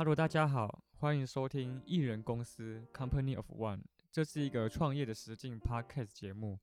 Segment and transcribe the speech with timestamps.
[0.00, 6.58] Hello，大家好，欢迎收听艺人公司 Company of One，这是一个创业的实境 Podcast 节目，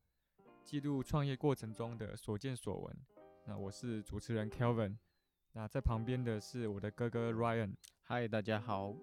[0.64, 2.98] 记录创业过程中的所见所闻。
[3.46, 4.98] 那我是主持人 Kelvin，
[5.54, 7.76] 那在旁边的是我的哥哥 Ryan。
[8.02, 8.96] 嗨，大家好。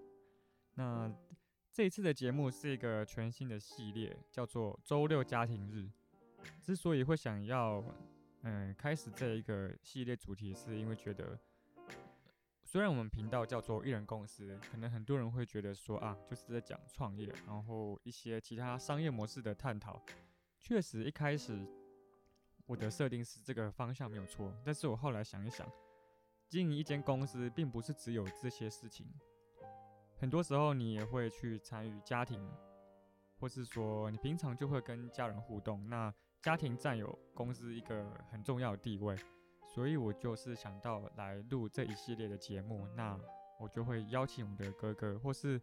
[0.74, 1.08] 那
[1.70, 5.88] 这一次的节目是一个全新的系列，叫做周六家庭日。
[6.60, 7.84] 之所以会想要
[8.42, 11.38] 嗯开始这一个系列主题，是因为觉得。
[12.74, 20.02] 虽然我们频道叫做艺人公司，可能很多人会觉得说啊，就是在讲创业，然后一些其他商业模式的探讨。
[20.59, 21.64] 确实，一开始
[22.66, 25.64] 我的设定是这个方向没有错，但是我后来想一想，
[26.48, 29.06] 经营一间公司并不是只有这些事情，
[30.19, 32.44] 很多时候你也会去参与家庭，
[33.38, 39.16] 或是说你平常就会跟家人互动，那家庭占有公司一个很重要的地位。
[39.75, 43.19] 所以我就是想到来录这一系列的节目，那
[43.58, 45.61] 我就会邀请我们的哥哥，或是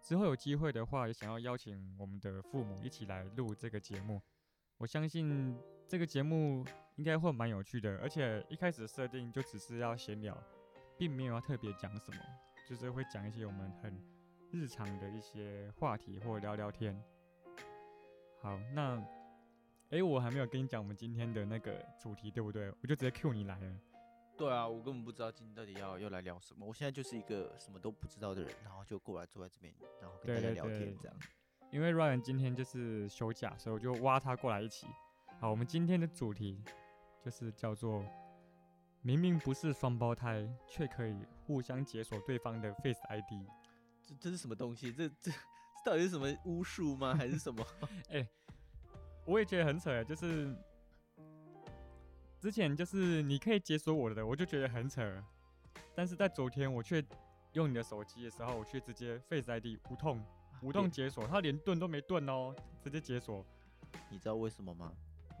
[0.00, 4.18] 之后有机会的话，也想要邀请我们的父母一起来录这个节目。
[4.78, 5.54] 我相信
[5.86, 6.64] 这个节目
[6.96, 10.34] 应该会蛮有趣的，而且一开始设定就只是要闲聊，
[10.96, 12.18] 并没有要特别讲什么，
[12.66, 13.94] 就是会讲一些我们很
[14.50, 16.98] 日常的一些话题或聊聊天。
[18.40, 19.19] 好，那。
[19.90, 22.70] 哎，我还没有跟你讲我们今天的那个主题，对不对？
[22.80, 23.80] 我就直接 Q 你来了。
[24.36, 26.64] 对啊，我根本不知道今天到底要要来聊什么。
[26.64, 31.16] 我现在就是一个什么都不知道的人，然后就过来坐在这边，然后跟大家聊天这样。
[31.72, 34.86] 因为 Ryan 今天就是休假，所以我就挖他过来一起。
[35.40, 36.62] 好，我们今天的主题
[37.20, 38.04] 就是叫做
[39.02, 43.44] “明明不是双胞胎，却可以互相解锁对方的 Face ID”。
[44.02, 44.92] 这这是什么东西？
[44.92, 45.32] 这这
[45.84, 47.12] 到底是什么巫术吗？
[47.14, 47.66] 还是什么？
[48.08, 48.24] 哎。
[49.24, 50.54] 我也觉得很扯，就是
[52.40, 55.22] 之前就是你可以解锁我的，我就觉得很扯。
[55.94, 57.04] 但是在昨天我却
[57.52, 60.24] 用你的手机的时候，我却直接 Face ID 无痛
[60.62, 63.44] 无痛解锁，它连盾都没盾哦，直接解锁。
[64.08, 64.92] 你知道为什么吗？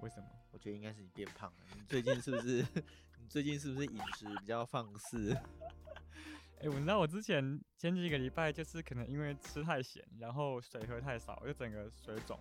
[0.02, 0.26] 为什么？
[0.50, 1.56] 我觉得应该是你变胖了。
[1.74, 2.66] 你最近是不是？
[3.18, 5.32] 你最近是不是饮食比较放肆？
[6.60, 12.38] 哎，我知道我之前前几个礼拜就是可能因为吃太咸，然后水喝太少，就整个水肿。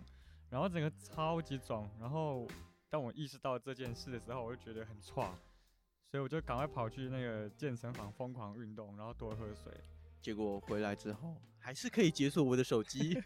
[0.49, 2.47] 然后整个超级肿，然后
[2.89, 5.31] 当我意识到这件事的时候，我就觉得很差，
[6.09, 9.71] 所以我就赶快跑去那个健身房疯狂运动，然后多喝水。
[10.21, 13.21] 结果回来之后，还是可以解锁我的手机。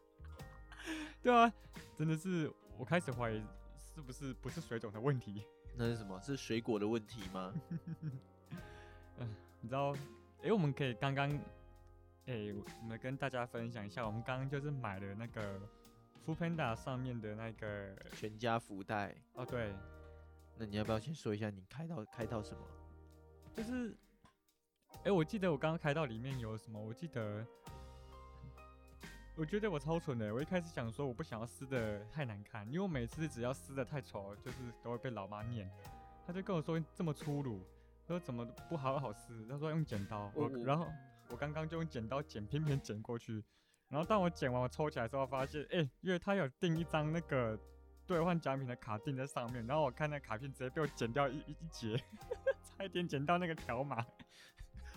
[1.22, 1.50] 对啊，
[1.96, 3.42] 真的是我开始怀疑
[3.94, 5.42] 是不是不是水肿的问题？
[5.76, 6.20] 那是什么？
[6.20, 7.54] 是水果的问题吗？
[9.16, 9.96] 嗯，你知道？
[10.42, 11.30] 哎，我们可以刚刚，
[12.26, 15.58] 哎，我们跟大家分享一下，我们刚刚就是买了那个。
[16.24, 19.74] 福 Panda 上面的那个全家福袋哦，对，
[20.56, 22.64] 那你要不要先说一下你开到开到什么？
[23.54, 23.94] 就是，
[25.04, 26.80] 哎，我记得我刚刚开到里面有什么？
[26.80, 27.44] 我记得，
[29.36, 30.32] 我觉得我超蠢的。
[30.32, 35.70] 我一开始想说我不想要撕的太难看，因为我每次只要撕的太丑，就是都会被老妈念。
[36.24, 37.66] 他就跟我说这么粗鲁，
[38.06, 39.44] 说怎么不好好撕？
[39.48, 40.86] 他说用剪刀，我然后
[41.30, 43.42] 我刚刚就用剪刀剪，偏偏剪过去。
[43.92, 47.58] 然后当我剪完，我抽起来之后，发现，哎，因为他有订一张那个
[48.06, 52.02] 兑换奖品的卡订在上面，然后我看那卡片直接被我剪掉一一截，
[52.64, 54.02] 差一点剪到那个条码。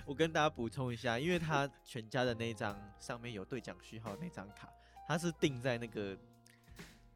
[0.06, 4.70] 我跟大家补充一下，因为他全家的那张上面有兑奖序号那张卡，
[5.10, 6.18] 它是订在那个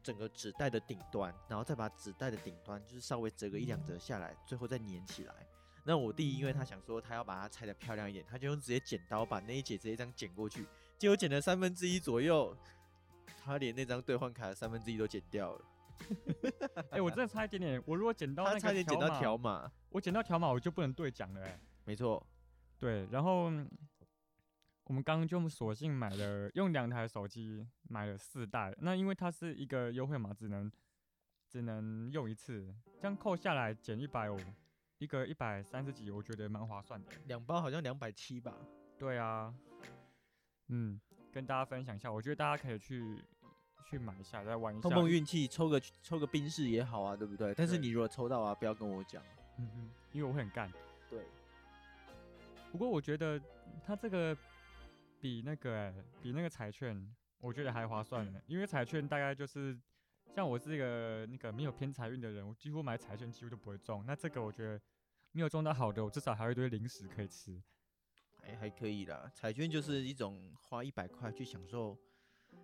[0.02, 5.34] 整个纸袋的顶端，然后再把纸袋的顶端就是稍微折个一两折下来，最后再粘起来。
[5.82, 10.66] 那我弟因为他想说他要把它拆的漂亮一点，他就用直接剪刀把那一截直接这样剪过去，
[11.00, 12.54] 结果剪了三分之一左右，
[13.42, 15.64] 他连那张兑换卡的三分之一都剪掉了。
[16.92, 21.42] 哎，我真的差一点点，我如果剪到那差点剪到条码，我剪到条码我就不能兑奖了。
[21.42, 22.22] 哎，没错，
[22.78, 23.06] 对。
[23.10, 23.44] 然后
[24.84, 30.70] 我们刚刚就索性买了用两台手机买了四袋，那因为它是一个优惠码，只能
[31.48, 34.38] 只能用一次，这样扣下来减一百五。
[34.98, 37.10] 一个一百三十几，我觉得蛮划算的。
[37.24, 38.54] 两包好像两百七吧？
[38.98, 39.54] 对啊，
[40.70, 41.00] 嗯，
[41.32, 43.22] 跟大家分享一下，我觉得大家可以去
[43.84, 47.52] 去买一下，再玩一下，碰碰运气，抽个抽个冰室也好啊，对不对？
[47.54, 49.22] 但是你如果抽到啊，不要跟我讲，
[49.58, 50.72] 嗯哼，因为我会很干。
[51.08, 51.24] 对。
[52.72, 53.40] 不过我觉得
[53.84, 54.36] 它这个
[55.20, 59.78] 比那个比那个彩券，我觉得还划算呢，因为彩券大概就是。
[60.32, 64.04] 像我是一个那个没有偏财运的人，我几乎买彩券几乎都不会中。
[64.06, 64.80] 那这个我觉得
[65.32, 67.60] 没有中到好的，我至少还有一堆零食可以吃，
[68.50, 69.30] 还还可以啦。
[69.34, 71.96] 彩券就是一种花一百块去享受，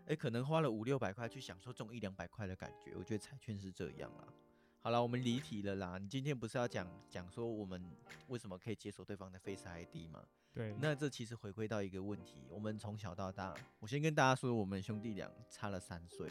[0.07, 2.93] 哎，可能花了五六百块去享受中一两百块的感觉。
[2.97, 4.25] 我觉得彩券是这样啦。
[4.81, 5.99] 好了，我们离题了啦。
[5.99, 7.83] 你今天不是要讲讲说我们
[8.29, 10.25] 为什么可以解锁对方的 Face ID 吗？
[10.53, 16.31] 对，那这其实回归到一个问题，我们从小到大，我先跟大家说，我们兄弟俩差了三岁，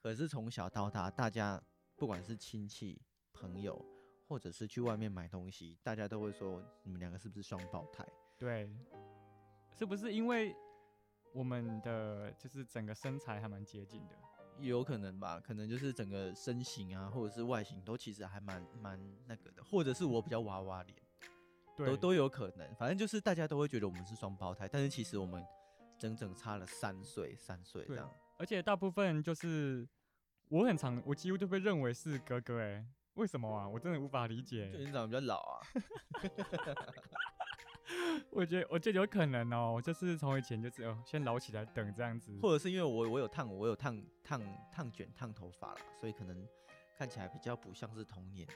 [0.00, 1.60] 可是从小到大，大家
[1.96, 2.98] 不管是亲戚、
[3.32, 3.84] 朋友，
[4.26, 8.06] 或者是去外面买东西，大家都会说你们两个是不是双胞胎？
[8.38, 8.70] 对，
[9.76, 10.54] 是不是因为
[11.32, 14.16] 我们的就是整个身材还蛮接近的？
[14.60, 20.98] 有可能吧，可能就是整个身形啊，或者是外形都其实还蛮蛮那个的，或者是我比较娃娃脸，
[21.76, 22.74] 都都有可能。
[22.74, 25.44] 反正就是大家都会觉得我们是双胞胎，但是其实我们
[25.96, 28.12] 整整差了三岁，三岁这对样。
[28.36, 29.88] 而且大部分就是
[30.48, 32.84] 我很常，我几乎都被认为是哥哥哎，
[33.14, 33.68] 为什么啊？
[33.68, 34.78] 我真的无法理解就。
[34.78, 35.60] 你长得比较老啊，
[38.30, 42.38] 我觉得我觉得有可能哦，我就是从以前就是哦，先捞起来等这样子。
[42.42, 44.40] 或者是因为我我有烫我有烫烫
[44.70, 46.46] 烫卷烫头发啦，所以可能
[46.96, 48.54] 看起来比较不像是童年的。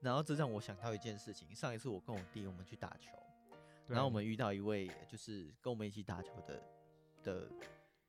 [0.00, 3.10] 然后这让我想到一件事情，上一次我跟我弟我们去打球，
[3.86, 6.60] 然后我们遇到一位就是跟我们一起打球的
[7.22, 7.48] 的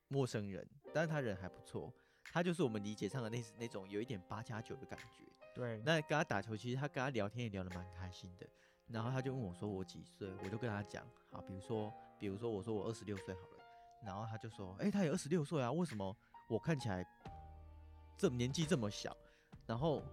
[0.08, 1.94] 陌生人，但是他人还不错，
[2.31, 5.24] 他就是我们理解上的那那种有一点八加九的感觉。
[5.54, 8.48] 对，那跟他打球，其实他跟他聊天也聊得蛮开心的。
[8.94, 13.63] 然后他就问我说我几岁，我就跟他讲，好，比如说，比如说我说我二十六岁好了，
[14.06, 16.16] 然后他就说，哎、他也二十六岁啊，为什么
[16.48, 17.04] 我看起来
[18.16, 19.18] 这年纪这么小？
[19.66, 20.04] 然后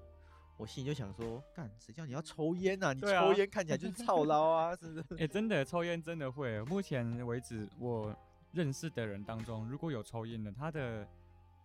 [0.56, 2.94] 我心里就想说，干，谁叫你要抽烟啊？
[2.94, 5.20] 你抽烟看起来就是操劳啊，是不是？
[5.22, 6.58] 哎、真的抽烟真的会。
[6.64, 8.16] 目前为止，我
[8.52, 11.06] 认识的人当中，如果有抽烟的，他的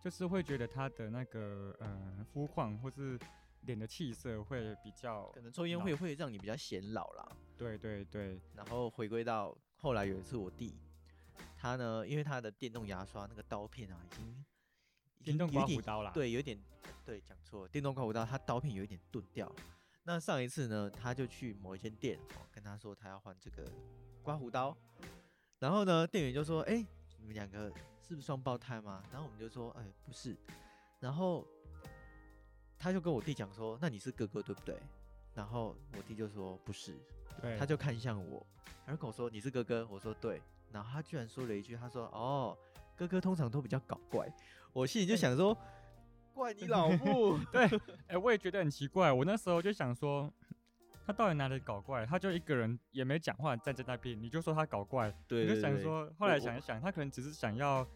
[0.04, 3.18] 就是会觉得他的那个呃肤况或是
[3.66, 7.36] 脸的气色会比较可，能抽烟会会让你比较显老啦。
[7.58, 10.74] 对对对然后回归到后来有一次我弟，
[11.58, 14.44] 他呢，因为他的电动牙刷那个刀片啊，已经
[15.18, 16.58] 已电动刮胡刀啦，对，有点
[17.04, 19.50] 对，讲错了，电动刮胡刀它刀片有一点钝掉。
[20.04, 23.68] 那上一次呢，他就去某一间店，哦，跟他说他要换这个
[24.22, 24.76] 刮胡刀，
[25.58, 26.86] 然后呢，店员就说：“哎、
[27.18, 27.68] 你们两个
[28.00, 30.36] 是不是双胞胎吗？”然后我们就说：“哎、不是。”
[31.00, 31.44] 然后
[32.78, 34.76] 他就跟我弟讲说：“那你是哥哥对不对？”
[35.34, 36.94] 然后我弟就说：“不是。”
[37.42, 38.46] 对，他就看向我，
[38.86, 40.40] 然后跟我说：“你是哥哥？”我说：“对。”
[40.72, 42.56] 然后他居然说了一句：“他说哦，
[42.96, 44.26] 哥哥通常都比较搞怪。”
[44.72, 45.56] 我心里就想说
[46.34, 47.68] ：“怪你老母 对，
[48.08, 49.12] 哎、我也觉得很奇怪。
[49.12, 50.32] 我那时候就想说，
[51.06, 52.06] 他到底哪里搞怪？
[52.06, 57.86] 他就一个人也没讲话，站在那边，你就说他搞怪，！”对我就想说，后来想一想，他可能只是想要。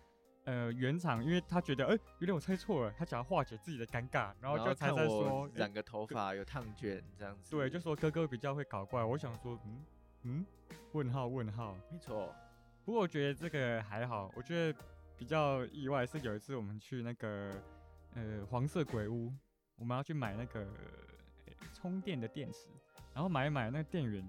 [0.44, 7.50] 呃，原厂，因为他觉得，哎、有点我猜错了，他想要化解自己的尴尬，然后就才在说，哎染个头发有烫卷这样子。
[7.50, 9.04] 对，就说哥哥比较会搞怪。
[9.04, 9.84] 我想说，嗯
[10.22, 10.46] 嗯，
[10.92, 11.76] 问号问号。
[11.90, 12.34] 没错。
[12.84, 14.78] 不过我觉得这个还好，我觉得
[15.16, 17.54] 比较意外是有一次我们去那个
[18.14, 19.32] 呃黄色鬼屋，
[19.76, 22.68] 我们要去买那个、呃充电的电池，
[23.14, 24.26] 然后买一买那个电源，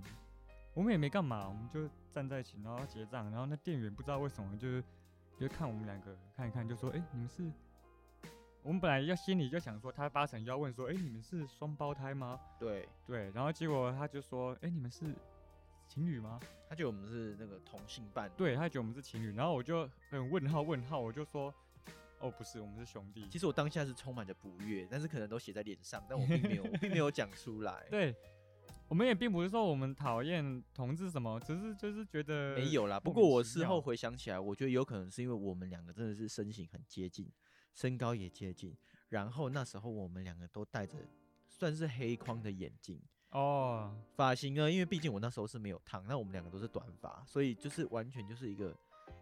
[0.73, 4.83] 我们也没干嘛，我们就站在一起，然后结账，然后那店员不知道为什么就是
[5.41, 7.51] 就看我们两个看一看，就说，哎、你们是。
[8.61, 12.39] 我们本来要心里就想说，他八成要问说，哎、你们是双胞胎吗？
[12.59, 15.15] 对，对，然后结果他就说，哎、你们是
[15.87, 16.39] 情侣吗？
[16.69, 18.31] 他觉得我们是那个同性伴侣。
[18.37, 21.51] 对他觉得我们是情侣，然后我就很问号问号，我就说，
[22.19, 23.27] 哦不是，我们是兄弟。
[23.27, 27.83] 其实我当下是充满着不悦，但是可能都写在脸上，但我并没有，我并没有讲出来。
[27.89, 28.15] 对，
[28.91, 32.99] 我们也并不是说我们讨厌同志什么，只是就是觉得没有啦。
[32.99, 37.31] 不过我事后回想起来，我觉得有可能是因为我们两个真的是身形很接近，
[37.73, 38.75] 身高也接近，
[39.07, 40.97] 然后那时候我们两个都戴着
[41.47, 43.01] 算是黑框的眼镜。
[43.29, 48.75] 哦，发型呢，因为毕竟我那时候是没有烫，那我们两个都是短发，所以就是完全就是一个，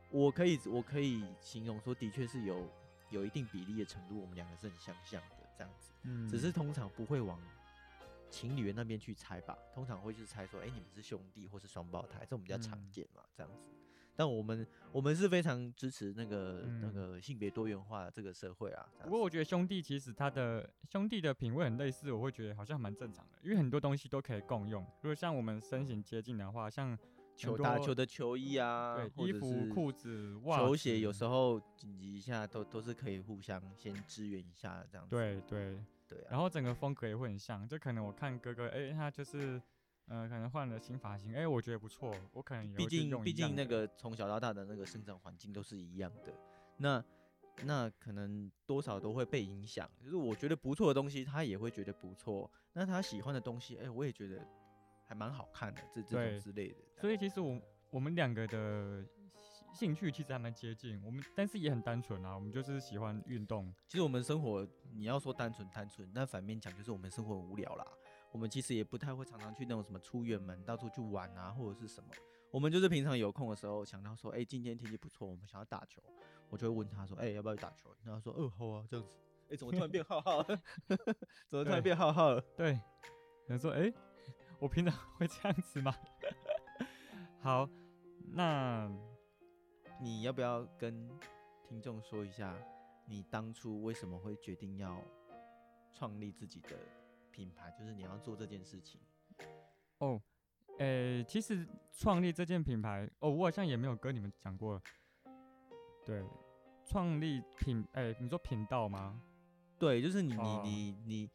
[0.10, 2.68] 我可以我可以形容说，的确是有
[3.12, 7.40] 有一定比例的程度，我们两个是很相像的这样子，嗯，只是通常不会往
[8.30, 13.60] 情侣的那边去猜吧，通常会去猜说，哎、你们是兄弟或是双胞胎，这种比较常嗯见嘛，这样子。
[14.16, 18.86] 但我们我们是非常支持那个、那嗯个性别多元化的这个社会啊。
[19.04, 24.84] 不过我觉得兄弟其实他的兄弟的品味很类似，我会觉得好像蛮正常的，因为很多东西都可以共用。
[25.02, 26.98] 如果像我们身形接近的话，像
[27.38, 35.16] 球打球的球衣啊，对衣服、裤子、袜球鞋有时候候紧急一下都都是可以互相先支援一下这样子。
[35.16, 37.68] 对对，对啊，然后整个风格也会很像。
[37.68, 39.62] 就可能我看哥哥，哎、他就是
[40.08, 46.34] 呃，可能换了新发型，哎、我觉得不错，我可能也毕竟毕竟那个从小到大的那个生长环境都是一样的，
[46.78, 47.04] 那
[47.64, 49.88] 那可能多少都会被影响。
[50.04, 52.52] 就是我觉得不错的东西，他也会觉得不错。
[52.74, 54.44] 那他喜欢的东西，哎、我也觉得
[55.06, 56.76] 还蛮好看的，这这种之类的。
[56.96, 57.62] 所以其实我
[57.92, 59.06] 我们两个的
[59.72, 63.74] 兴趣其实还蛮接近，我们但是也很单纯啊，我们就是喜欢运动。
[63.88, 67.86] 其实我们生活，你要说单纯单纯，但反面讲就是我们生活很无聊啦。
[68.32, 72.10] 我们其实也不太会常常去那种什么出远门到处去玩啊，或者是什么。
[72.52, 76.02] 我们就是平常有空的时候想到说，哎、今天天气不错，我们想要打球，
[76.50, 77.90] 我就会问他说，哎、要不要去打球？
[78.04, 79.18] 然后他说，哦，好啊，这样子。
[79.50, 80.62] 哎、怎么突然变浩浩了？
[81.50, 82.42] 怎么突然变浩浩了？
[82.56, 82.80] 对，有
[83.48, 83.92] 人说，哎、
[84.60, 85.96] 我平常会这样子吗？
[87.42, 87.68] 好，
[88.32, 88.92] 那
[90.02, 91.10] 你要不要跟
[91.68, 92.56] 听众说一下，
[93.06, 95.02] 你当初为什么会决定要
[95.92, 96.70] 创立自己的
[97.32, 97.70] 品牌？
[97.78, 99.02] 就是你要做这件事情。
[99.98, 100.22] 哦，
[100.78, 104.82] 诶、其实创立这件品牌，哦，我好像也没有跟你们讲过。
[106.06, 106.24] 对，
[106.86, 109.22] 创立品，诶、你说频道吗？
[109.78, 111.30] 对，就是你你哦你你，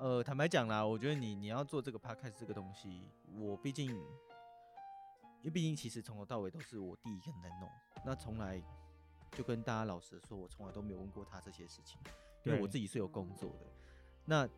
[0.00, 3.04] 呃，坦白讲啦，我觉得你你要做这个 podcast 这个东西，
[3.36, 3.96] 我毕竟，
[5.40, 7.68] 因为毕竟其实从头到尾都是我弟一个人在弄，
[8.04, 8.62] 那从来
[9.32, 11.98] 就跟大家老实说，我从来都没有问过他这些事情，
[12.44, 13.66] 因为我自己是有工作的，
[14.24, 14.48] 那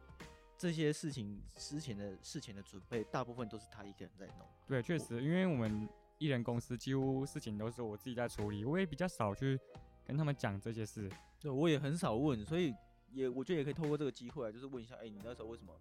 [0.59, 4.47] 这些事情之前的事前的准备，大部分都是他一个人在弄。
[4.67, 9.59] 对，确实，因为我们艺人公司几乎事情都是我自己在处理，我也比较少去
[10.05, 11.11] 跟他们讲这些事。
[11.41, 12.75] 对，我也很少问，所以
[13.11, 15.73] 也我觉得也可以透过这个机会啊，就是问一下，哎、你那时候为什么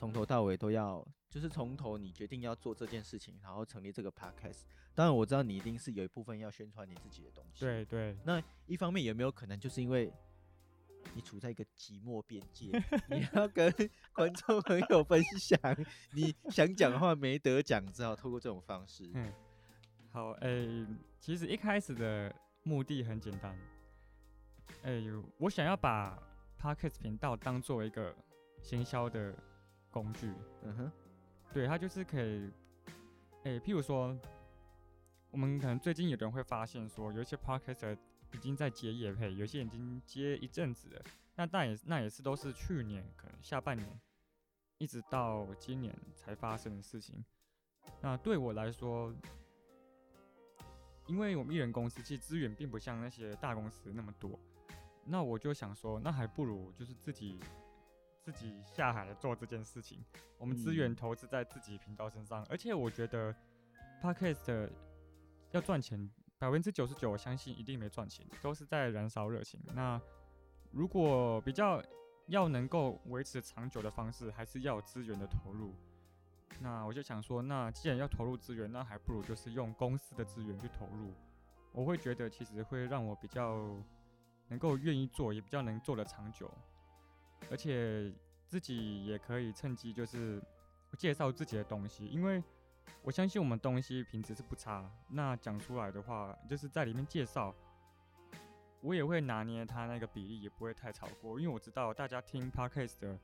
[0.00, 4.62] 从头到尾都要，就是从头你决定要做这件事情，然后成立这个 podcast。
[4.94, 7.84] 当然我知道你一定是有一部分要宣传你自己的东西，对。
[7.84, 10.10] 对，那一方面有没有可能就是因为
[11.12, 12.70] 你处在一个寂寞边界，
[13.10, 13.70] 你要跟
[14.14, 15.60] 观众朋友分享，
[16.14, 19.06] 你想讲的话没得讲，只好透过这种方式。
[19.12, 19.30] 嗯，
[20.10, 20.86] 好，诶、
[21.18, 23.54] 其实一开始的目的很简单，
[24.84, 25.04] 诶、
[25.36, 26.18] 我想要把
[26.58, 28.16] Podcast 频道当做一个
[28.62, 29.34] 行销的
[29.90, 30.32] 工具，
[30.62, 30.92] 嗯哼，
[31.52, 32.50] 对，它就是可以，
[33.44, 34.16] 诶、譬如说，
[35.30, 37.96] 我们可能最近有人会发现说，有一些 Podcaster
[38.32, 41.02] 已经在接业配，有些已经接一阵子了，
[41.34, 44.00] 那但也那也是都是去年可能下半年，
[44.78, 47.24] 一直到今年才发生的事情。
[48.00, 49.12] 那对我来说，
[51.06, 54.38] 因为我们艺人公司其实资源并不像那些大公司那么多，
[55.04, 57.40] 那我就想说，那还不如就是自己
[58.22, 60.04] 自己下海来做这件事情。
[60.38, 63.34] 我们资源嗯投资在自己频道身上，而且我觉得
[64.02, 64.70] podcast
[65.50, 69.60] 要赚钱，百分之九十九我相信一定没赚钱，都是在燃烧热情。
[69.74, 70.00] 那
[70.70, 71.82] 如果比较
[72.28, 75.74] 要能够维持长久的方式，还是要有资源的投入。
[76.60, 81.12] 那我就想说，那既然要投入资源，那还不如就是用公司的资源去投入。
[81.72, 83.76] 我会觉得其实会让我比较
[84.48, 86.52] 能够愿意做，也比较能做得长久，
[87.48, 88.12] 而且
[88.46, 90.42] 自己也可以趁机就是
[90.98, 92.42] 介绍自己的东西，因为
[93.02, 94.90] 我相信我们东西品质是不差。
[95.08, 97.54] 那讲出来的话，就是在里面介绍，
[98.80, 103.18] 我也会拿捏他那个比例，也不会太超过，因为我知道大家听 podcast 的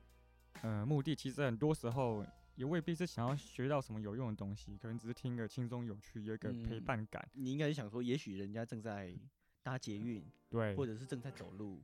[0.61, 7.27] 呃目的，其实很多时候也未必是想要学到什么有用的东西，可能只是听个轻松有趣，有一个陪嗯伴感。
[7.33, 9.13] 你应该是想说，也许人家正在
[9.61, 11.83] 搭捷运，对，或者是正在走路，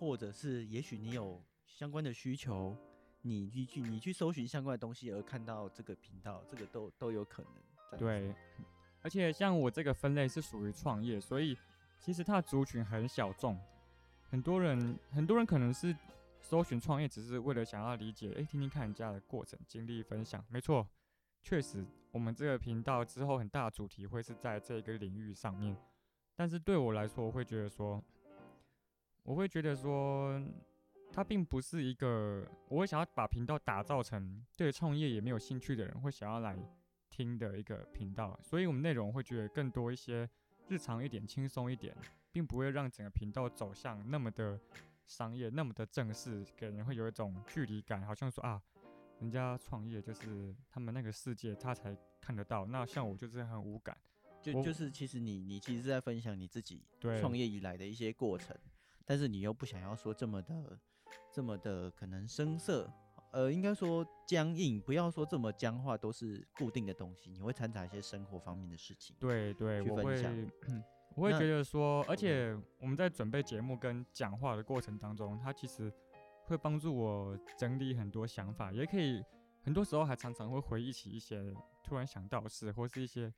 [0.00, 2.74] 或者是也许你有相关的需求，
[3.20, 7.98] 你你去你去搜寻相关的东西而看到这个频道，这个都都有可能。
[7.98, 8.34] 对，
[9.02, 11.54] 而且像我这个分类是属于创业，所以
[11.98, 13.60] 其实它的族群很小众，
[14.22, 15.94] 很多人很多人可能是
[16.40, 20.42] 搜寻创业，只是为了想要理解，诶，听听看人家的过程经历分享。
[20.48, 20.88] 没错，
[21.42, 25.76] 确实，我们这个频道之后很大的主题会是在这个领域上面，
[26.34, 28.02] 但是对我来说，我会觉得说，
[29.22, 30.42] 我会觉得说。
[31.12, 36.56] 它并不是一个，我会想要把频道打造成对创业也没有兴趣的人会想要来
[37.08, 40.30] 听的一个频道，所以我们内容会觉得更多一些
[40.68, 41.92] 日常一点、轻松一点，
[42.30, 44.56] 并不会让整个频道走向那么的
[45.04, 48.62] 商业、那么的正式，给人会有一种距离感，好像说啊，
[49.18, 53.98] 人家创业就是他们那个世界他才看得到，那像我就是很无感。
[54.40, 58.56] 就就是其实你你其实是在分享你自己对创业以来的一些过程，
[59.10, 60.78] 但是你又不想要说这么的
[61.32, 62.88] 这么的可能生涩，
[63.32, 69.16] 呃，应该说僵硬，不要说这么僵化，都是固定的东西，你会掺杂一些生活方面的事情。
[69.18, 70.50] 对对，去我会分享，
[71.16, 75.92] 我会那觉得说，而且我们在准备节目跟讲话的过程当中，它其实
[76.44, 79.20] 会帮助我整理很多想法，也可以
[79.64, 81.52] 很多时候还常常会回忆起一些
[81.82, 83.34] 突然想到的事，或是一些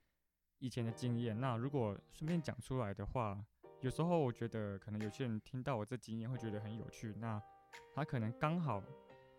[0.59, 1.41] 以前的经验。
[1.41, 3.43] 那如果顺便讲出来的话，
[3.83, 7.43] 有时候我觉得可能有些人听到我这经验会觉得很有趣，那
[7.93, 8.81] 他可能刚好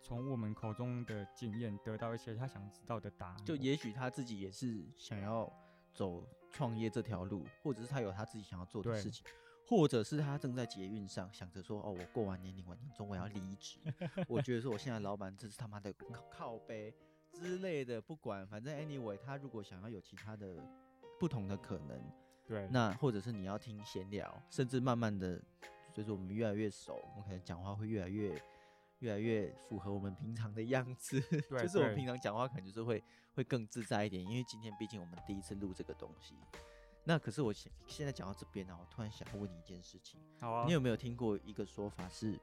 [0.02, 3.44] 从我们口中的经验得到一些他想知道的答案。
[3.44, 5.50] 就也许他自己也是想要
[5.94, 9.24] 走创业这条路，或者是他有他自己想要做的事情，
[9.66, 13.78] 或者是他正在捷运上想着说，哦，我过完年领完年终我要离职，
[14.28, 16.94] 我觉得说我现在老板真是他妈的靠靠背，
[17.32, 20.62] 之类的，不管，反正 anyway，他如果想要有其他的
[21.18, 21.98] 不同的可能，
[22.46, 25.40] 对，那或者是你要听闲聊，甚至慢慢的，
[25.94, 28.40] 随着我们越来越熟，我们可能讲话会越来越
[29.00, 33.02] 越来越符合我们平常的样子，对 就是我们平常讲话可能就是会
[33.34, 36.34] 会更自在一点，因为今天毕竟我们第一次录这个东西。
[37.06, 42.40] 那可是我现现在讲到这边呢，我突然想要问你一件事情，好啊你，有没有听过一个说法是，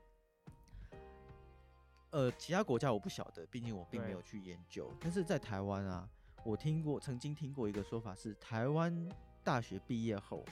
[2.12, 4.92] 呃，其他国家我不晓得，毕竟我并没有去研究。
[5.00, 6.08] 但是在台湾啊，
[6.46, 9.10] 我听过，曾经听过一个说法是，台湾
[9.44, 10.46] 大学毕业后，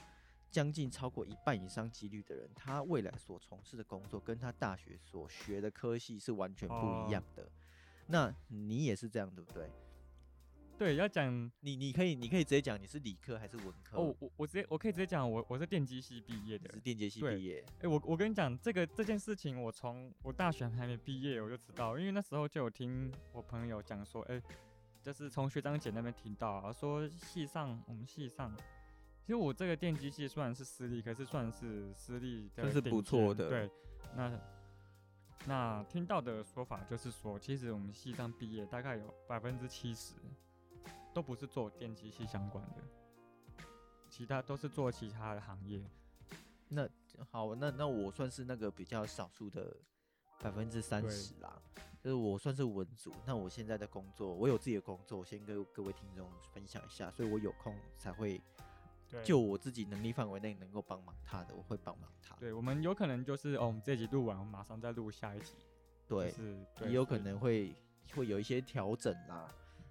[0.49, 7.49] 将近超过一半以上几率的人，他未来所从事的工作跟他大学所学的科系是完全不一样的。
[8.07, 9.69] 那你也是这样，对不对？
[10.79, 13.97] 对，要讲你你可以你可以直接讲你是理科还是文科？
[13.97, 16.79] 哦，我我直接我可以直接讲，我我是电机系毕业的是。
[16.79, 24.41] 电机系毕业，哎、我我跟你讲，这个这件事情，我从我大学还没毕业我就知道，因为那时候就有听我朋友讲说，哎、
[25.03, 28.55] 就是从学长姐那边听到啊，说系上我们系上，
[29.29, 33.69] 其实我这个电机系虽然是私立，可是算是私立的算是不错的对，
[34.15, 34.39] 那
[35.45, 40.15] 那听到的说法就是说，其实我们系上毕业大概有百分之七十
[41.13, 42.81] 都不是做电机系相关的，
[44.09, 45.79] 其他都是做其他的行业。
[46.67, 46.89] 那
[47.29, 49.77] 好，那那我算是那个比较少数的
[50.41, 51.61] 百分之三十啦，
[52.01, 53.13] 就是我算是文组。
[53.27, 58.41] 那我现在的工作，我有自己的工作，我先跟各位听众分享一下，所以我有空才会对，
[59.23, 62.35] 就我自己能力范围内能够帮忙他的，我会帮忙他。
[62.35, 65.53] 对，我们有可能就是哦，我们这集录完，我们马上再录下一集，
[66.07, 67.75] 对，就是对也有可能会
[68.15, 69.47] 会有一些调整啦。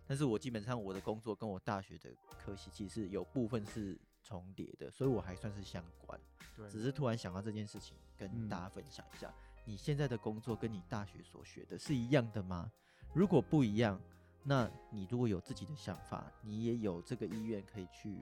[0.06, 6.18] 但是我基本上我的工作跟我大学的科系其实有部分是重叠的，所以我还算是相关。
[6.56, 9.32] 对，只是突然想到这件事情，跟嗯大家分享一下。
[9.64, 12.72] 你现在的工作跟你大学所学的是一样的吗？
[13.12, 14.00] 如果不一样，
[14.42, 18.18] 那你如果有自己的想法，你也有这个意愿可以去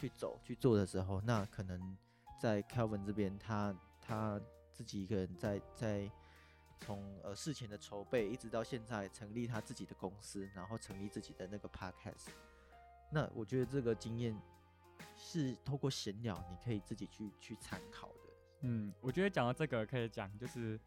[0.00, 1.94] 去走去做的时候，那可能
[2.40, 4.40] 在 Calvin 这边，他他
[4.72, 6.10] 自己一个人在在
[6.78, 12.28] 从呃事前的筹备，一直到现在成立他自己的公司，然后成立自己的那个 Podcast。
[13.12, 14.34] 那我觉得这个经验
[15.16, 18.32] 是透过闲聊，你可以自己去去参考的。
[18.62, 20.80] 嗯，我觉得讲到这个可以讲，就是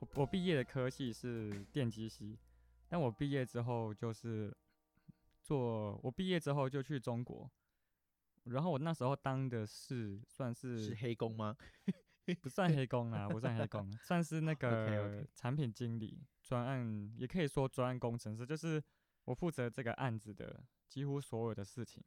[0.00, 2.36] 我我毕业的科系是电机系，
[2.88, 4.52] 但我毕业之后就是
[5.40, 7.48] 做，我毕业之后就去中国，
[8.44, 11.56] 然后我那时候当的是算是是黑工吗？
[12.40, 18.82] 不算黑工啊，不算黑工，算是那 个产品经理、专案，也可以说专案工程师，就是
[19.24, 22.02] 我负责这个案子的几乎所有的事情。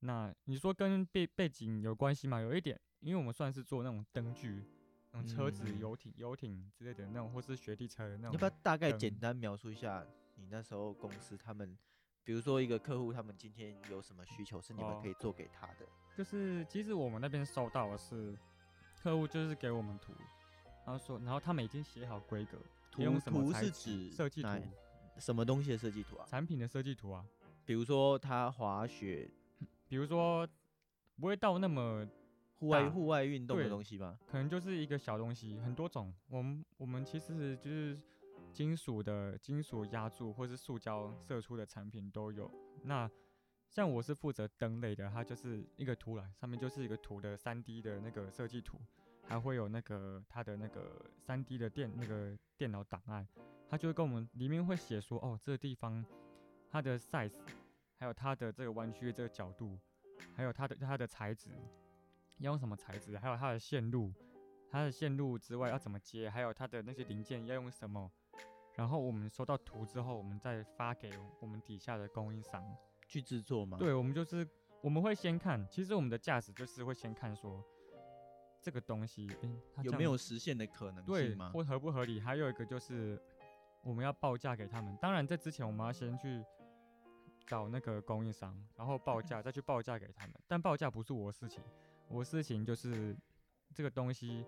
[0.00, 2.40] 那你说跟背背景有关系吗？
[2.40, 4.64] 有一点，因为我们算是做那种灯具、
[5.12, 8.30] 那种车子、嗯游艇、游艇之类的那种，或是雪地车的那种。
[8.30, 11.76] 你要不要大概简单描述一下你那时候公司他们，
[12.28, 15.86] 比如说一个客户，他们今天有什么需求是你们哦可以做给他的？
[16.14, 18.36] 就是其实我们那边收到的是
[19.02, 20.12] 客户就是给我们图，
[20.84, 22.58] 然后说，然后他们已经写好规格，
[22.90, 24.50] 图用什么图是指设计图，
[25.16, 26.26] 什么东西的设计图啊？
[26.28, 27.24] 产品的设计图啊。
[27.64, 29.26] 比如说他滑雪、
[29.88, 30.46] 比如说
[31.18, 32.06] 不会到那么，
[32.58, 34.18] 户外户外运动的东西吗？
[34.30, 36.12] 可能就是一个小东西，很多种。
[36.28, 37.98] 我们我们其实就是
[38.52, 42.50] 金属的金属压铸或是塑胶射出的产品都有。
[42.82, 43.10] 那
[43.68, 48.80] 像我是负责灯类的，它就是一个图栏，上面就是一个图的三 D 的那个设计图，
[49.22, 53.28] 还会有那个它的那个三 D 的电那个电脑档案，
[53.68, 56.04] 它就会跟我们里面会写说，哦，这个地方
[56.70, 57.34] 它的 size，
[57.98, 59.78] 还有它的这个弯曲这个角度，
[60.34, 61.50] 还有它的它的材质，
[62.38, 64.12] 要用什么材质，还有它的线路，
[64.70, 68.10] 它的线路之外要怎么接，还有它的那些零件要用什么。
[68.74, 72.64] 然后我们收到图之后，我们再发给我们底下的供应商。
[73.10, 74.46] 去制作吗？，对，我们就是
[74.82, 77.64] 我们会先看，其实我们的价值就是会先看说
[78.60, 79.26] 这个东西，
[79.82, 81.50] 有没有实现的可能对性吗？
[81.54, 82.20] 或合不合理？
[82.20, 83.18] 还有一个就是
[83.82, 84.94] 我们要报价给他们。
[85.00, 86.44] 当然，在之前我们要先去
[87.46, 90.34] 找那个供应商，然后报价，再去报价给他们。
[90.46, 91.64] 但报价不是我的事情，
[92.08, 93.16] 我的事情就是
[93.74, 94.44] 这个东西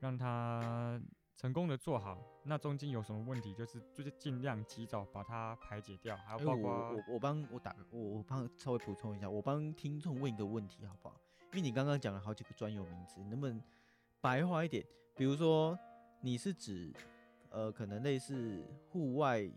[0.00, 1.00] 让它
[1.36, 2.22] 成功的做好。
[2.44, 11.18] 那中间有什么问题，就是就是尽量及早把它排解掉，还哎有包括、我我我帮我打个我我帮稍微补充一下，我帮听众问一个问题好不好？
[11.52, 13.62] 因为你刚刚讲了好几个专有名词，能不能
[14.20, 14.84] 白话一点？
[15.16, 15.78] 比如说
[16.20, 16.92] 你是指
[17.50, 19.48] 呃可能类似户外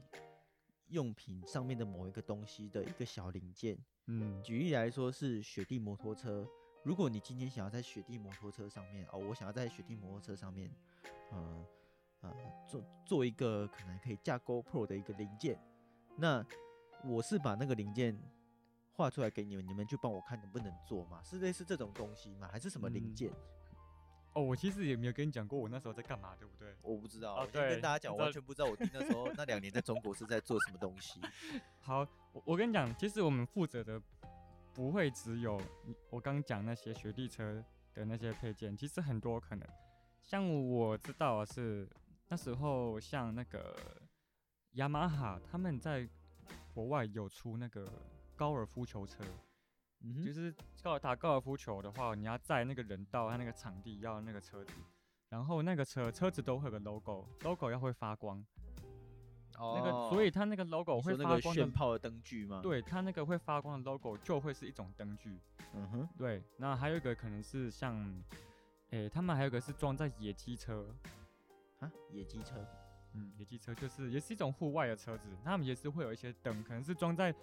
[0.90, 6.48] 用品上面的某一个东西的一个小零件，嗯举例来说是雪地摩托车。
[6.88, 10.72] 如果你今天想要在雪地摩托车上面哦，我想要在雪地摩托车上面，
[11.32, 11.66] 呃
[12.22, 12.34] 呃
[12.66, 15.60] 做做一个可能可以架 GoPro 的一个零件，
[16.16, 16.42] 那
[17.04, 18.18] 我是把那个零件
[18.94, 21.22] 画出来给你们，你们就帮我看能不能做嘛？
[21.22, 22.48] 是类似这种东西吗？
[22.50, 23.34] 还是什么零嗯件？
[24.32, 26.74] 哦，我其实也没有跟你讲过我那时候在干嘛，对不对？
[26.82, 31.20] 我不知道，哦我先跟大家讲，我完全不知道我弟那时候那两年在中国是在做什么东西。
[31.82, 34.02] 好，我我跟你讲，其实我们负责的
[34.78, 35.60] 不会只有
[36.12, 39.68] 我刚讲那些雪地车的那些配件，其实很多可能，
[40.22, 41.90] 像我知道的是
[42.28, 43.76] 那时候像那个
[44.74, 46.08] 雅马哈他们在
[46.76, 47.92] 国外有出那个
[48.36, 49.24] 高尔夫球车，
[50.02, 54.74] 嗯，就是高打高尔夫球的话，你要载那个人到他那个场地要那个车子，
[55.30, 58.46] 然后那个车车子都会有个 logo，logo 要会发光，
[59.60, 65.40] 那个所以它那个 logo 会发光的炫炮的灯具吗？，对，它那个会发光的 logo 就会是一种灯具。
[65.74, 68.24] 嗯哼，对，那还有一个可能是像，
[68.92, 70.88] 诶、他们还有一个是装在野鸡车，
[71.80, 72.66] 啊，野鸡车，
[73.14, 77.34] 嗯，野鸡车就是也是一种户外的车子，他们也是会有一些灯，可能是装在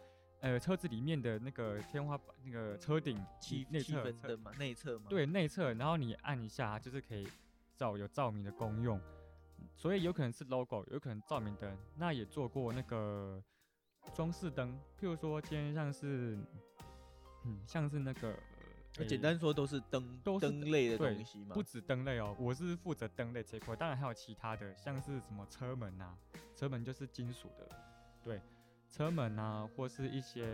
[0.41, 7.29] 呃车子里面的那个天花板那个车顶气气内侧侧氛灯嘛，内侧嘛。，对内侧，然后你按一下，就是可以
[7.77, 9.01] 照有照明的功用，
[9.77, 11.77] 所以有可能是 logo，有可能照明灯。
[11.97, 13.43] 那也做过那个
[14.15, 16.39] 装饰灯，譬如说今天像是，
[17.45, 18.39] 嗯，像是那个，
[18.99, 21.63] 那简单说都是灯都是灯类的对东西嘛不。
[21.63, 26.17] 止灯类哦，我是负责灯类这块，当然还有其他的，像是什么车门啊，
[26.55, 27.69] 车门就是金属的，
[28.23, 28.41] 对，
[28.91, 30.47] 车门啊，或是一些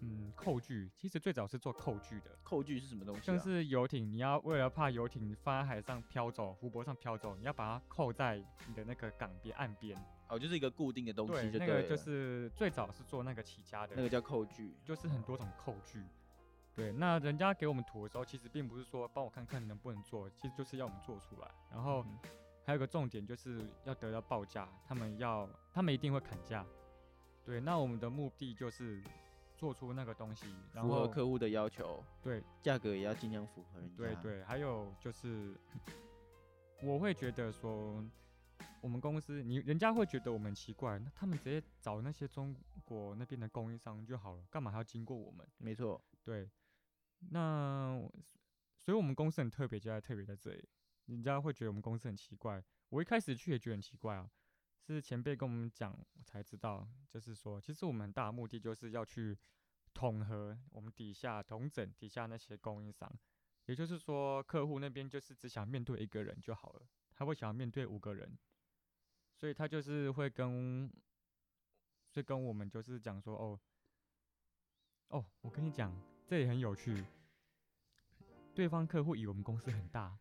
[0.00, 2.30] 嗯扣具，其实最早是做扣具的。
[2.42, 3.38] 扣具是什么东西像啊？
[3.38, 8.36] 是游艇，你要为了怕游艇放在海上飘走、湖泊上飘走，你要把它扣在
[8.68, 9.96] 你的那个港边岸边。
[10.28, 14.74] 哦，就是一个固定的东西，就那个就是最早是做那个起家的，那个叫扣具。
[14.84, 16.04] 就是很多种扣具。
[16.74, 21.48] 对，那人家给我们图的时候，其实并不是说帮我看看能不能做，其实就是要我们做出来。
[21.70, 22.18] 然后嗯
[22.66, 26.66] 还有个重点就是要得到报价，他们要他们一定会砍价。
[27.44, 29.00] 对，那我们的目的就是
[29.56, 33.96] 做出那个东西，然符合后客户的要求，对价格也要尽量符合人家。
[33.96, 35.56] 对对，还有就是，
[36.82, 38.04] 我会觉得说，
[38.80, 45.46] 我们公司你人家会觉得我们很奇怪，那他们直接找那些中国那边的供应商就好了，干嘛还要经过我们？
[45.58, 46.00] 没错。
[46.22, 46.48] 对，
[47.30, 48.00] 那
[48.78, 50.68] 所以我们公司很特别，就在特别在这里，
[51.06, 52.62] 人家会觉得我们公司很奇怪。
[52.90, 54.30] 我一开始去也觉得很奇怪啊，
[54.94, 59.36] 是前辈跟我们讲，我才知道，就是说，其实我们很大目的就是要去
[59.92, 63.10] 统合我们底下统整底下那些供应商，
[63.64, 68.38] 也就是说，客户那边就是只想面对一个人就好了，他会想要面对五个人，
[69.34, 70.88] 所以他就是会跟，
[72.08, 73.58] 所以跟我们就是讲说，哦，
[75.08, 75.92] 哦，我跟你讲，
[76.26, 77.04] 这也很有趣，
[78.54, 80.18] 对方客户以为我们公司很大，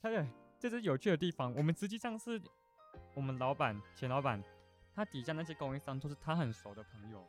[0.00, 0.26] 他 的
[0.60, 2.38] 这是有趣的地方，我们实际上是
[3.14, 4.44] 我们老板前老板，
[4.94, 7.26] 他底下那些供应商都是他很熟的朋友，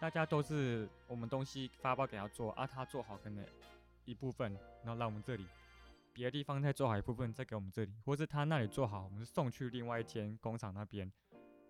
[0.00, 3.44] 大家都是我们东西发包给他做啊，他做好可能
[4.06, 4.50] 一部分，
[4.82, 5.46] 然后来我们这里，
[6.14, 11.12] 别的地方再做好一部分再给我们这里，或是他那里做好，我们送去另外一间工厂那边，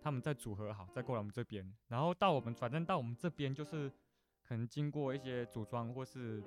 [0.00, 3.90] 他们再组合好再过来我们这边，然后到我们反正到我们这边就是
[4.46, 6.40] 可能经过一些组装或是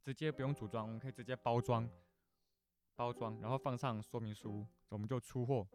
[0.00, 1.88] 直接不用组装，我们可以直接包装。
[3.00, 5.66] 包装，然后放上说明书，我们就出货，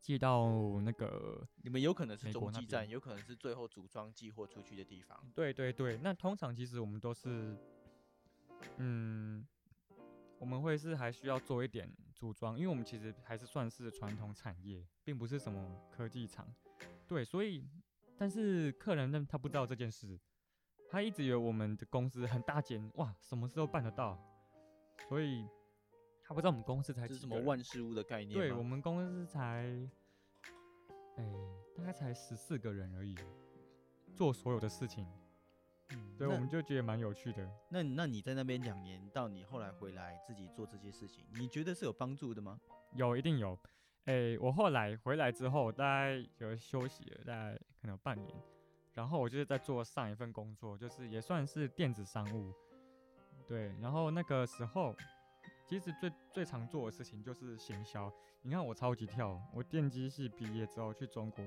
[0.00, 5.22] 寄到那个你们有可能是中继站，有可能是最后组装寄货出去的地方。
[5.34, 7.54] 对对对，那通常其实我们都是，
[8.78, 9.46] 嗯，
[10.38, 16.50] 我们会是还需要做一点组装，因为我们其实还是算是传统产业，并不是什么科技厂。
[17.06, 17.68] 对，所以
[18.16, 20.18] 但是客人呢，他不知道这件事，
[20.88, 24.18] 他一直以为我们的公司很大间，哇，什么事都办得到，
[25.06, 25.46] 所以
[26.26, 28.32] 他不知道我们公司才这是什么万事屋的概念？
[28.32, 29.66] 对我们公司才，
[31.16, 31.24] 哎、
[31.76, 33.14] 大概才十四个人而已，
[34.16, 35.06] 做所有的事情，
[35.90, 37.46] 嗯，对，我们就觉得蛮有趣的。
[37.68, 42.58] 那那你在那边两年，到你后来回来自己做这些事情，你觉得是有帮助的吗？
[42.94, 43.58] 有，一定有。
[44.06, 48.34] 哎、我后来回来之后，大概有休息了，大概可能有半年，
[48.92, 52.52] 然后我就是在做上一份工作，就是也算是电子商务，
[53.46, 53.74] 对。
[53.80, 54.94] 然后那个时候，
[55.64, 58.12] 其实最最常做的事情就是行销。
[58.42, 61.42] 你看我超级跳，我电机系毕业之后去中国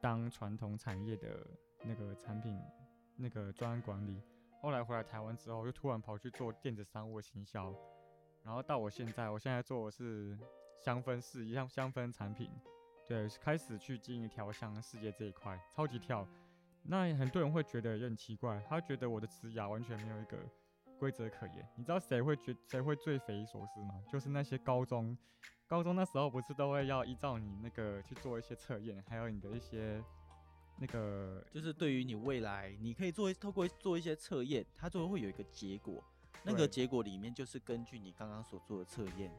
[0.00, 1.46] 当传统产业的
[1.84, 2.58] 那个产品
[3.16, 4.22] 那个专案管理，
[4.62, 7.74] 后来回来台湾之后，又突然跑去做电子商务的行销，
[8.42, 10.38] 然后到我现在，我现在做的是
[10.78, 12.50] 香氛事业，像香氛产品，
[13.06, 16.26] 对，开始去经营调香世界这一块，超级跳。
[16.82, 20.38] 那很多人会觉得有点奇怪，他觉得我的职涯完全没有一个
[20.98, 21.68] 规则可言。
[21.76, 24.02] 你知道谁会觉谁会最匪夷所思吗？
[24.10, 25.16] 就是那些高中，
[25.66, 30.02] 高中那时候不是都会要依照你那个去做一些测验，还有你的一些
[30.78, 36.02] 那个就是对于你未来，你可以做透过做一些测验，它最后会有一个结果。
[36.42, 39.32] 那个结果里面就是根据你刚刚所做的测验，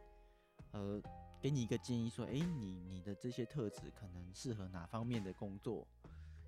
[0.72, 1.02] 呃，
[1.39, 5.88] 给你一个建议说，诶，你你的这些特质可能适合哪方面的工作？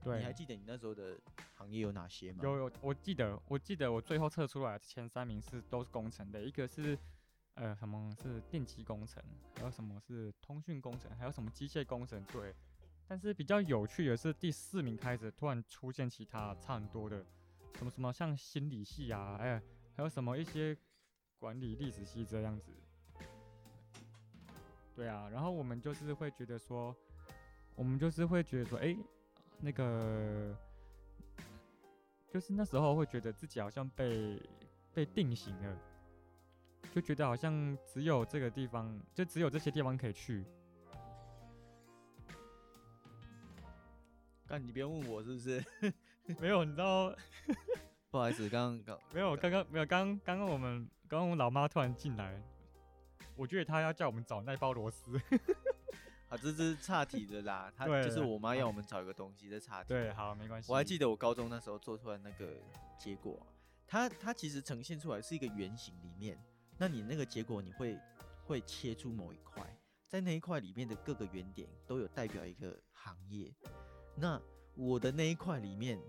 [0.04, 1.20] 对你还记得你那时候的
[1.56, 2.40] 行业有哪些吗？
[2.44, 6.98] 有有，我记得，我记得我最后测出来的前三名是都是工程的，一个是
[7.56, 9.22] 呃什么是电机工程，
[9.56, 12.56] 还有什么是通讯工程，还有什么机械工程，对。
[13.08, 17.26] 但是比较有趣的是第四名开始突然出现其他差很多的，
[17.76, 19.60] 什么什么像心理系啊，哎，
[19.96, 20.78] 还有什么一些
[21.40, 22.72] 管理历史系这样子。
[24.96, 26.96] 对啊，然后我们就是会觉得说，
[27.74, 28.96] 我们就是会觉得说，哎、
[29.62, 30.56] 那个
[32.30, 34.42] 就是那时候会觉得自己好像被
[34.94, 35.78] 被定型了，
[36.94, 40.46] 就觉得好像只有这个地方，就只有这些地方可以去。
[44.48, 45.64] 干，你别问我是不是？
[46.40, 47.16] 没有，你知道，
[48.10, 52.42] 不好意思，刚刚刚没有，刚刚没有，刚刚刚我们刚刚我老妈突然进来，
[53.36, 55.20] 我觉得她要叫我们找那包螺丝。
[56.30, 57.72] 啊，这这是岔题的啦。
[57.76, 59.90] 他对就是我妈要我们找一个东西在岔题。
[59.90, 60.72] 对，好，没关系。
[60.72, 62.54] 我还记得我高中那时候做出来那个
[62.98, 63.46] 结果，
[63.88, 66.40] 它它其实呈现出来是一个圆形里面，
[66.78, 68.00] 那你那个结果你会
[68.46, 69.64] 会切出某一块，
[70.08, 73.52] 在那一块里面的各个圆点都有代表一个行业，
[74.16, 74.40] 那
[74.76, 76.00] 我的那一块里面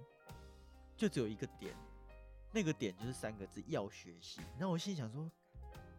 [0.96, 1.74] 就只有一个点，
[2.52, 5.30] 那个点就是三个字要学习，那我心里想说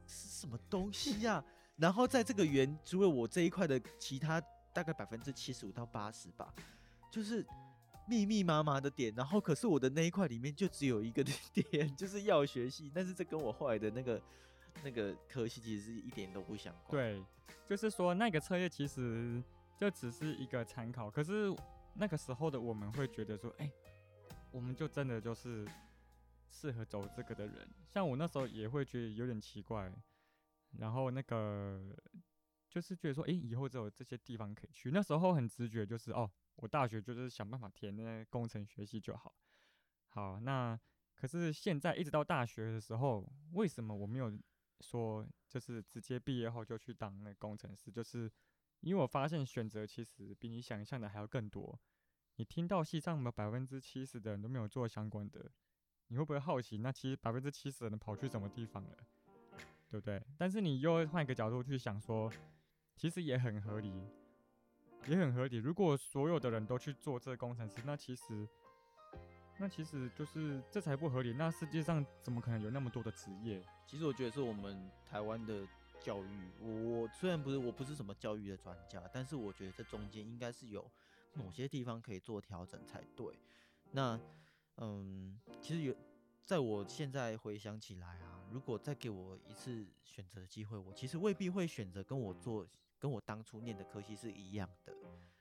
[0.06, 1.44] 是什么东西呀、
[1.78, 4.42] 然后在这个圆，除了我这一块的其他
[4.74, 6.54] 大概百分之七十五到八十吧，
[7.12, 7.46] 就是
[8.08, 14.22] 密密麻麻的点，然后可是我的那一块里面就只有一个 点， 就是药学系，但是这跟我后来的那个
[14.84, 17.24] 那个科系其实一点都不相关。，对，
[17.68, 19.42] 就是说那个测验其实
[19.78, 21.54] 就只是一个参考，可是
[21.94, 23.72] 那个时候的我们会觉得说，哎、
[24.52, 25.68] 我们就真的就是
[26.50, 27.68] 适合走这个的人。
[27.90, 29.92] 像我那时候也会觉得有点奇怪，
[30.78, 31.96] 然后那个
[32.70, 34.92] 就是觉得说，哎、以后只有这些地方可以去。
[34.92, 39.34] 那时候很直觉就是，哦，我大学就是想办法填那工程学系就好。
[40.08, 40.80] 好，那
[41.16, 44.32] 可是现在一直到大学的时候，为什么我没有
[44.80, 47.92] 说就是直接毕业后就去当那工程师？
[47.92, 48.32] 就是
[48.80, 51.80] 因为我发现选择其实比你想象的还要更多。
[52.38, 55.52] 你听到系上的百分之七十的人都没有做相关的，
[56.08, 56.78] 你会不会好奇？
[56.78, 58.98] 那其实百分之七十的人跑去什么地方了，
[59.92, 60.24] 对不对？
[60.38, 62.32] 但是你又换一个角度去想说，
[62.96, 63.94] 其实也很合理，
[65.06, 65.58] 也很合理。
[65.58, 68.48] 如果所有的人都去做这个工程师，那其实，
[69.60, 71.34] 那其实就是这才不合理。
[71.34, 73.62] 那世界上怎么可能有那么多的职业？
[73.86, 75.68] 其实我觉得是我们台湾的
[76.00, 80.90] 教育，我我虽然不是我不是什么教育的专家，但是我觉得这中间应该是有
[81.34, 83.38] 某些地方可以做调整才对。
[83.92, 84.18] 那
[84.78, 85.94] 嗯，其实有，
[86.46, 92.68] 在我现在回想起来啊，如果再给我一次选择的机会，我其实未必会选择跟我做
[93.00, 94.94] 跟我当初念的科系是一样的。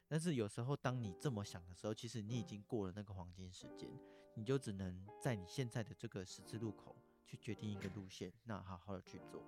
[0.06, 3.88] 但是有时候当你这么想的时候，其实你已经过了那个黄金时间，
[4.34, 9.40] 你就只能在你现在的这个十字路口去决定一个路线，那好好的去做，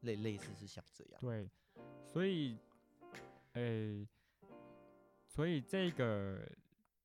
[0.00, 1.20] 类类似是像这样。
[1.20, 1.50] 对，
[2.06, 2.56] 所以，
[3.54, 4.06] 诶、
[5.26, 6.48] 所以这个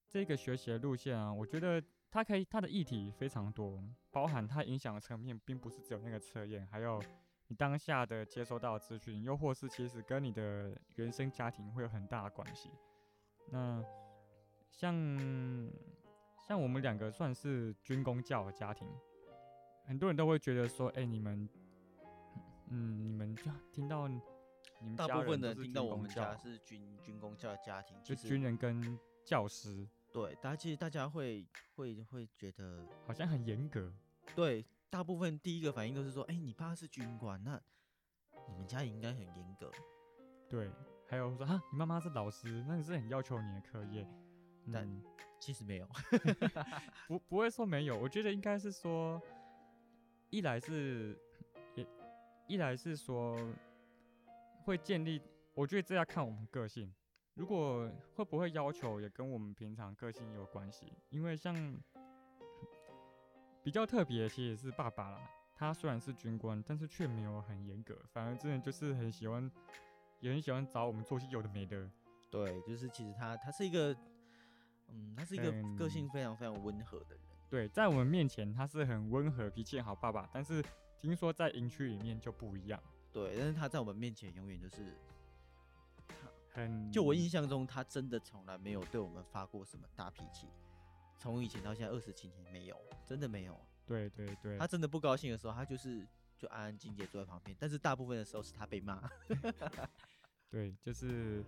[0.08, 7.02] 这个学习的路线啊，我觉得它可以它的议题非常多，包含它影响的层面，并不是只有那个测验，还有
[7.48, 12.70] 你当下的接收到的资讯，又或是其实跟你的原生家庭会有很大的关系。
[13.50, 13.84] 那
[14.70, 14.94] 像
[16.48, 18.88] 像我们两个算是军工教的家庭，
[19.88, 21.50] 很多人都会觉得说，哎、你们，
[22.70, 24.22] 嗯，你们就听到你
[24.84, 31.46] 们大部分的人听到我们家是军军工教的家庭，就是军人跟教师，对，大家其实大家会
[31.76, 33.92] 会会觉得，好像很严格。
[34.36, 37.60] 对，大部分第一个反应都是说，哎、你爸是军官，那
[38.48, 39.72] 你们家也应该很严格。
[40.48, 40.70] 对，
[41.10, 44.08] 还有说啊，你妈妈是老师，那你是很要求你的课业。
[44.72, 45.04] 但嗯，
[45.40, 45.90] 其实没有，
[47.06, 49.22] 不不会说没有，我觉得应该是说，
[50.30, 51.20] 一来是
[51.76, 51.86] 也，
[52.48, 53.36] 一来是说
[54.64, 55.22] 会建立，
[55.54, 56.94] 我觉得这要看我们个性。
[57.36, 61.56] 如果会不会要求也跟我们平常个性有关系，因为像
[63.64, 65.20] 比较特别，其实是爸爸啦。
[65.56, 69.50] 他虽然是军官，但是却没有很严格，反而真的就是很喜欢，
[70.20, 71.90] 也很喜欢找我们做些有的没的。
[72.30, 73.96] 对，就是其实他他是一个，
[74.90, 77.20] 嗯，他是一个个嗯性非常非常温和的人。
[77.50, 80.64] 对，在我们面前他是很温和、脾气好爸爸，但是
[80.98, 84.98] 听说在营区里面就不一样，对，但是他在我们面前永远就是，
[86.54, 90.48] 很就我印象中，他真的从来没有对我们发过什么大脾气，
[91.18, 93.60] 从以前到现在二十几年没有，真的没有。
[93.86, 99.10] 对对对，他真的不高兴的时候，他就是就安安静静地坐在旁边，但是大部分的时候是他被骂。
[100.50, 101.44] 对，就是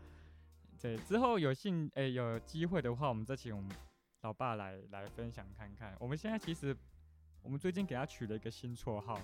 [0.81, 3.71] 对之后有幸诶、有机会的话，我们再请我们
[4.21, 5.95] 老爸来来分享看看。
[5.99, 6.75] 我们现在其实
[7.41, 9.21] 我们最近给他取了一个新绰号，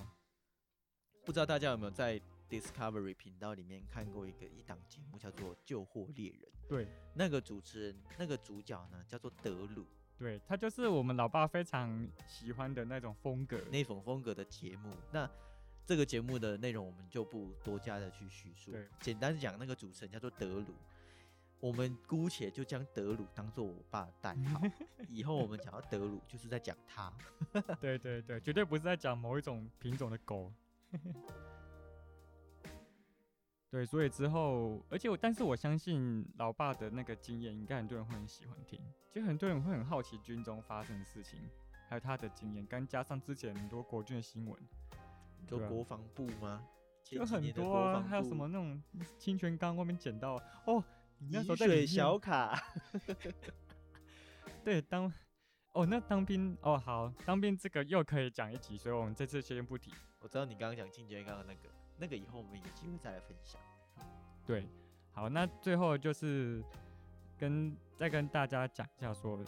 [1.26, 6.42] 不知道大家有没有在 Discovery 频道里面看过一个一档节目，叫做《救货猎人》。
[6.68, 9.86] 对那个主持人，那个主角呢，叫做德鲁，
[10.18, 13.58] 对，他就是我们老爸非常喜欢的那种风格。
[13.72, 14.94] 那种风格的节目。
[15.14, 15.30] 那
[15.86, 18.86] 这个节目的内容我们就不多加的去叙述对。
[19.00, 20.76] 简单讲，那个主持人叫做德鲁，
[21.62, 24.62] 我们姑且就将德鲁当做我爸的代号。
[25.08, 27.14] 以后我们讲到德鲁，就是在讲他。
[27.80, 30.52] 对对对，绝对不是在讲某一种品种的狗。
[33.72, 38.78] 对，所以之后，而且我，但是我相信老爸的那个经验，应该很多人会很喜欢听，
[39.10, 41.40] 就很多人会很好奇军中发生的事情，
[41.88, 44.62] 还有他的经验，刚加上之前很多国军的新闻，
[45.48, 46.62] 就国防部吗？
[47.02, 48.84] 前有很多啊，还有什么那种
[49.18, 50.34] 清泉岗外面捡到
[50.66, 50.84] 哦，
[51.18, 52.62] 你那时候在小卡，
[54.66, 55.12] 对当
[55.72, 59.94] 哦，那当兵哦好，当兵这个又可以讲一集，所以我们这次先不提。
[60.20, 61.70] 我知道你刚刚讲清洁刚刚那个，
[62.02, 63.62] 那个以后我们有机会再来分享。
[64.44, 64.68] 对，
[65.14, 66.64] 好，那最后就是
[67.38, 69.40] 跟再跟大家讲一下说，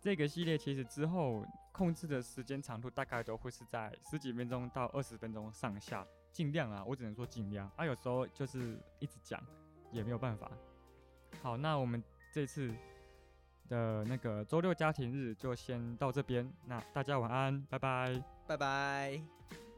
[0.00, 9.38] 这个系列其实之后控制的时间长度大概都会是在十几分钟到二十分钟上下，尽量啊，我只能说尽量啊，有时候就是一直讲
[9.92, 10.50] 也没有办法。
[11.42, 12.74] 好，那我们这次
[13.68, 18.22] 的那个周六家庭日就先到这边，那大家晚安，拜拜。
[18.46, 19.69] 拜拜。